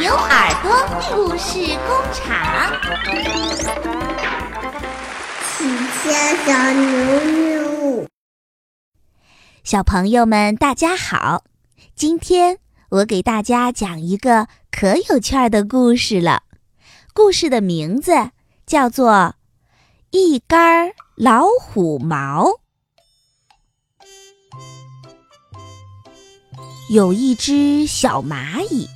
[0.00, 0.70] 牛耳朵
[1.14, 2.26] 故事工厂，
[5.44, 5.62] 喜
[6.04, 8.08] 家小牛牛，
[9.62, 11.44] 小朋友们，大家好！
[11.94, 12.58] 今天
[12.90, 16.42] 我给大家讲一个可有趣的故事了。
[17.14, 18.32] 故事的名字
[18.66, 19.12] 叫做
[20.10, 22.46] 《一根老虎毛》。
[26.90, 28.88] 有一只小蚂蚁，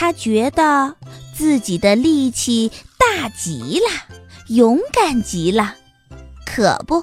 [0.00, 0.94] 它觉得
[1.36, 3.86] 自己的力气大极了，
[4.46, 5.74] 勇敢极了。
[6.46, 7.02] 可不，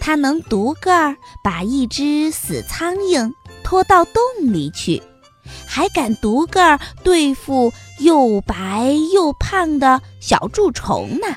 [0.00, 3.32] 它能独个儿把一只死苍蝇
[3.64, 5.02] 拖到洞里去，
[5.66, 11.36] 还敢独个儿对付又白又胖的小蛀虫呢。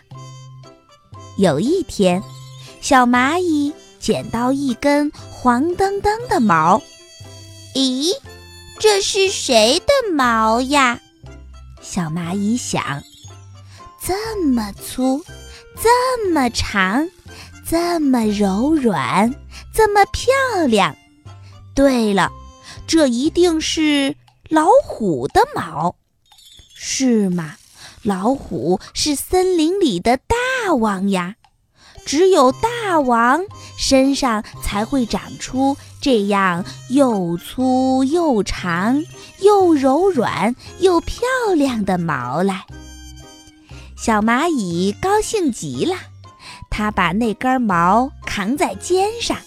[1.39, 2.21] 有一天，
[2.81, 6.79] 小蚂蚁捡到一根黄澄澄的毛。
[7.73, 8.15] 咦，
[8.79, 10.99] 这是谁的毛呀？
[11.81, 13.03] 小蚂蚁想，
[14.01, 15.23] 这么粗，
[15.81, 17.09] 这么长，
[17.65, 19.33] 这么柔软，
[19.73, 20.95] 这么漂亮。
[21.73, 22.31] 对了，
[22.87, 24.15] 这一定是
[24.49, 25.95] 老虎的毛，
[26.75, 27.55] 是吗？
[28.01, 31.35] 老虎是森林里的大王呀。
[32.05, 33.41] 只有大王
[33.77, 39.03] 身上才会长出这样又粗又长、
[39.39, 41.23] 又柔软又漂
[41.55, 42.65] 亮的毛来。
[43.95, 45.95] 小蚂蚁高兴极了，
[46.69, 49.37] 它把那根毛扛在肩上，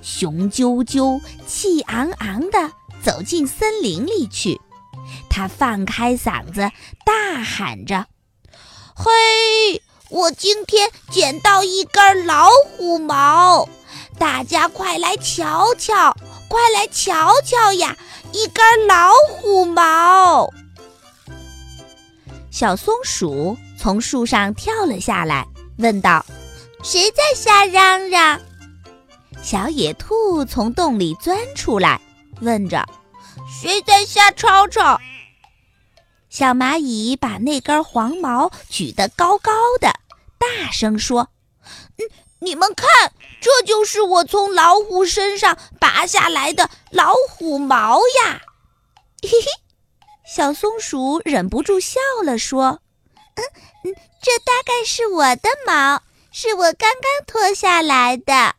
[0.00, 2.72] 雄赳赳、气昂昂地
[3.02, 4.58] 走进森林里去。
[5.28, 6.70] 它放开嗓子
[7.04, 8.06] 大喊着
[8.96, 13.68] ：“嘿！”我今天捡到一根老虎毛，
[14.18, 16.16] 大家快来瞧瞧，
[16.48, 17.96] 快来瞧瞧呀！
[18.32, 20.48] 一根老虎毛。
[22.52, 25.44] 小松鼠从树上跳了下来，
[25.78, 26.24] 问道
[26.84, 28.40] ：“谁在瞎嚷嚷？”
[29.42, 32.00] 小野兔从洞里钻出来，
[32.40, 32.86] 问着
[33.60, 35.00] ：“谁在瞎吵吵？”
[36.36, 39.88] 小蚂蚁把那根黄毛举得高高的，
[40.36, 41.30] 大声说
[41.96, 42.04] ：“嗯，
[42.40, 48.42] 你们看，这就是我从老虎身上拔下来的老虎毛呀！”
[49.24, 49.46] 嘿嘿，
[50.26, 52.82] 小松鼠忍不住笑了，说
[53.36, 53.42] ：“嗯
[53.84, 58.56] 嗯，这大概是我的毛，是我刚刚脱下来的。”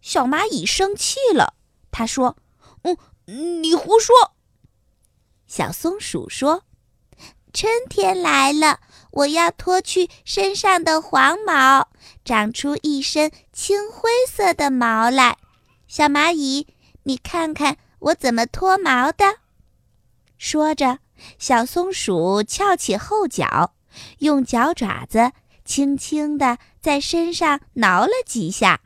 [0.00, 1.52] 小蚂蚁生气了，
[1.90, 2.38] 他说
[2.84, 4.14] ：“嗯，你胡说。”
[5.56, 6.64] 小松鼠说
[7.54, 8.80] ：“春天来了，
[9.12, 11.90] 我要脱去身上的黄毛，
[12.24, 15.38] 长出一身青灰色的毛来。
[15.86, 16.66] 小蚂蚁，
[17.04, 19.36] 你看看我怎么脱毛的。”
[20.38, 20.98] 说着，
[21.38, 23.74] 小松鼠翘起后脚，
[24.18, 25.30] 用脚爪子
[25.64, 28.80] 轻轻地在身上挠了几下，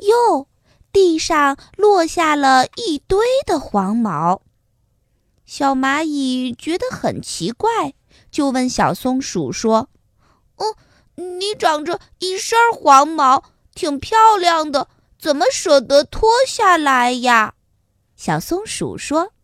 [0.00, 0.46] 哟，
[0.92, 4.42] 地上落下了一堆的黄毛。
[5.54, 7.92] 小蚂蚁觉得很奇怪，
[8.30, 9.90] 就问小松鼠说
[10.56, 10.64] ：“哦，
[11.16, 17.52] 你长着一身黄毛，挺漂亮的，怎么舍得脱下来呀？”
[18.16, 19.34] 小松鼠说：“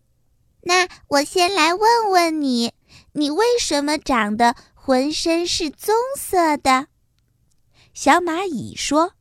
[0.65, 2.73] 那我先来问问你，
[3.13, 6.87] 你为什么长得浑身是棕色的？”
[7.93, 9.13] 小蚂蚁说：“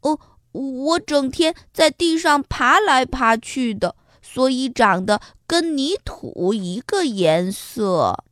[0.00, 0.18] 哦，
[0.52, 8.24] 我整天在地上爬来爬去的。”所以长得跟泥土一个颜色。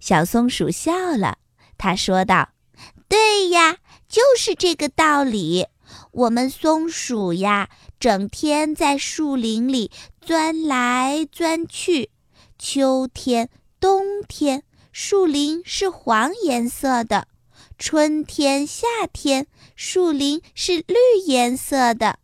[0.00, 1.38] 小松鼠笑了，
[1.78, 2.50] 它说道
[3.08, 3.78] ：“对呀，
[4.08, 5.68] 就是这个道理。
[6.12, 9.90] 我们松鼠呀，整天在树林里
[10.20, 12.10] 钻来钻去。
[12.58, 17.24] 秋天、冬天，树林是黄颜色的；
[17.78, 20.94] 春天、夏天，树林是绿
[21.26, 22.18] 颜色的。”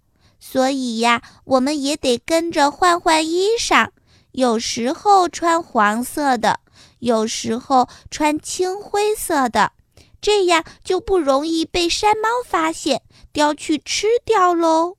[0.49, 3.91] 所以呀，我们也得跟着换换衣裳，
[4.31, 6.61] 有时候穿黄色的，
[7.01, 9.73] 有时候穿青灰色的，
[10.21, 14.97] 这样就不容易被山猫发现，叼去吃掉喽。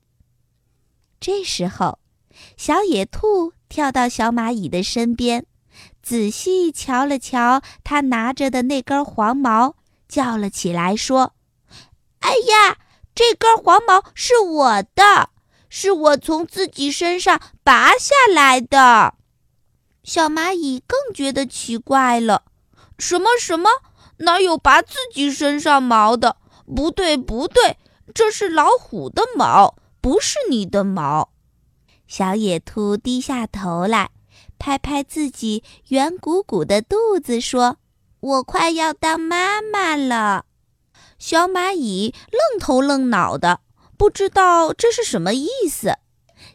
[1.21, 1.99] 这时候，
[2.57, 5.45] 小野兔跳到小蚂蚁的身边，
[6.03, 9.75] 仔细瞧了瞧它拿着的那根黄毛，
[10.09, 11.33] 叫了起来说
[12.19, 12.77] ：“哎呀，
[13.15, 15.29] 这根黄毛是我的！”
[15.69, 19.15] 是我从自己身上拔下来的，
[20.03, 22.43] 小蚂蚁更觉得奇怪了。
[22.97, 23.69] 什么什么？
[24.19, 26.37] 哪有拔自己身上毛的？
[26.65, 27.77] 不对不对，
[28.13, 31.29] 这是老虎的毛，不是你的毛。
[32.07, 34.09] 小野兔低下头来，
[34.57, 37.77] 拍拍自己圆鼓鼓的肚子，说
[38.19, 40.45] ：“我快要当妈妈了。”
[41.19, 43.59] 小蚂蚁愣头愣脑的，
[43.97, 45.97] 不知道这是什么意思。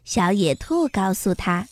[0.04, 1.66] 小野兔告诉他：“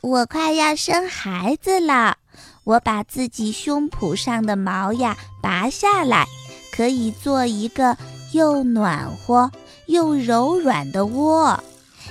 [0.00, 2.16] 我快要生孩子了，
[2.64, 6.26] 我把自己胸脯上的毛呀拔下来，
[6.72, 7.96] 可以做一个
[8.32, 9.50] 又暖和
[9.86, 11.62] 又柔软的窝。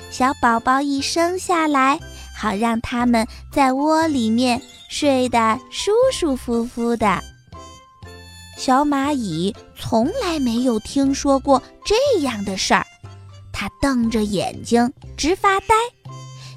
[0.10, 2.00] 小宝宝一生下来，
[2.38, 7.22] 好让他们在窝里面睡得舒舒服服的。”
[8.58, 12.86] 小蚂蚁从来没有听说过这样的事儿，
[13.51, 15.75] 它瞪着眼睛直发呆。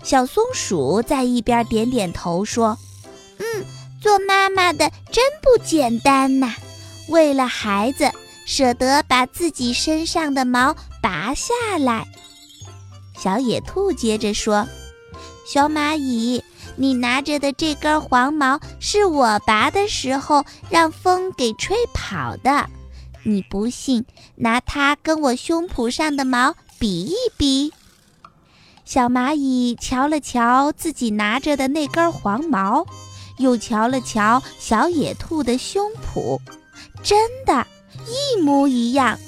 [0.05, 2.79] 小松鼠在一边点点头说
[3.41, 3.65] ：“嗯，
[4.01, 6.55] 做妈妈的真不简单呐！
[7.09, 8.13] 为了孩子，
[8.47, 12.07] 舍得把自己身上的毛拔下来。”
[13.19, 14.69] 小野兔接着说
[15.49, 16.45] ：“小蚂蚁。”
[16.77, 22.69] 你拿着的这根黄毛是我拔的时候让风给吹跑的，
[23.25, 24.05] 你不信，
[24.37, 27.73] 拿它跟我胸脯上的毛比一比。
[28.85, 32.87] 小蚂蚁瞧了瞧自己拿着的那根黄毛，
[33.39, 36.39] 又瞧了瞧小野兔的胸脯，
[37.03, 37.67] 真的，
[38.07, 39.19] 一模一样。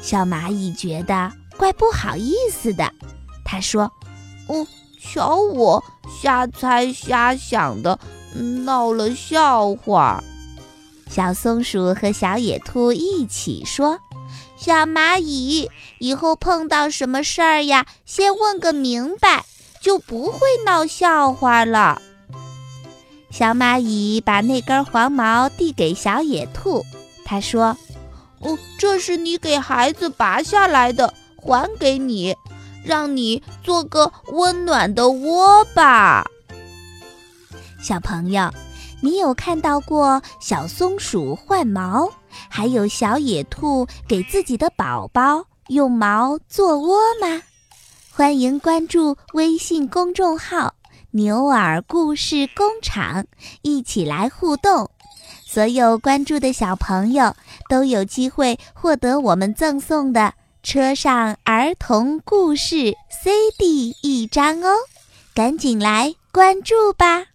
[0.00, 2.92] 小蚂蚁觉得怪不好意思的，
[3.44, 3.92] 他说
[4.48, 4.66] ：“哦。”
[5.00, 5.82] 瞧我
[6.20, 7.98] 瞎猜瞎想的，
[8.64, 10.22] 闹了笑话。
[11.08, 13.98] 小松鼠和小野兔一起说
[14.56, 19.44] ：“小蚂蚁，以后碰到什么事儿呀，先问个明白，
[19.80, 22.00] 就不会闹笑话了。”
[23.30, 26.84] 小蚂蚁把那根黄毛递给小野兔，
[27.24, 27.76] 他说
[28.40, 32.36] ：“哦，这是你给孩子拔下来的，还给你。”
[32.84, 36.24] 让你做个温暖的窝吧，
[37.82, 38.50] 小朋友，
[39.00, 42.10] 你有看到过小松鼠换毛，
[42.48, 47.42] 还有小野兔给自己的宝宝用毛做窝吗？
[48.10, 50.74] 欢迎关注微信公众号
[51.12, 53.24] “牛耳故事工厂”，
[53.62, 54.90] 一起来互动。
[55.46, 57.36] 所有关注的小朋友
[57.68, 60.34] 都有机会获得我们赠送的。
[60.64, 64.74] 车上儿童故事 CD 一张哦，
[65.32, 67.26] 赶紧来关注吧！